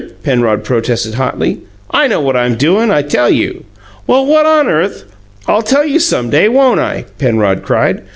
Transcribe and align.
Penrod 0.23 0.63
protested 0.63 1.13
hotly. 1.13 1.59
"I 1.91 2.07
know 2.07 2.19
what 2.19 2.35
I'm 2.35 2.55
doin', 2.55 2.89
I 2.89 3.03
tell 3.03 3.29
you." 3.29 3.65
"Well, 4.07 4.25
what 4.25 4.47
on 4.47 4.67
earth" 4.67 5.03
"I'll 5.47 5.61
tell 5.61 5.85
you 5.85 5.99
some 5.99 6.31
day, 6.31 6.49
won't 6.49 6.79
I?" 6.79 7.05
Penrod 7.19 7.61
cried. 7.61 8.01